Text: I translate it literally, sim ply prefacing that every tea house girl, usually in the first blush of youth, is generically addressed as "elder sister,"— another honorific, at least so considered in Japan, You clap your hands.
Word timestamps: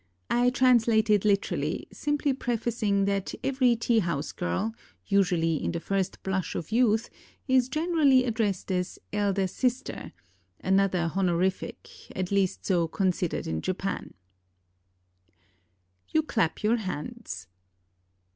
I 0.31 0.49
translate 0.49 1.11
it 1.11 1.25
literally, 1.25 1.85
sim 1.93 2.17
ply 2.17 2.31
prefacing 2.33 3.05
that 3.05 3.35
every 3.43 3.75
tea 3.75 3.99
house 3.99 4.31
girl, 4.31 4.73
usually 5.05 5.63
in 5.63 5.73
the 5.73 5.79
first 5.79 6.23
blush 6.23 6.55
of 6.55 6.71
youth, 6.71 7.11
is 7.47 7.69
generically 7.69 8.23
addressed 8.23 8.71
as 8.71 8.97
"elder 9.13 9.45
sister,"— 9.45 10.11
another 10.59 11.11
honorific, 11.15 11.87
at 12.15 12.31
least 12.31 12.65
so 12.65 12.87
considered 12.87 13.45
in 13.45 13.61
Japan, 13.61 14.15
You 16.09 16.23
clap 16.23 16.63
your 16.63 16.77
hands. 16.77 17.45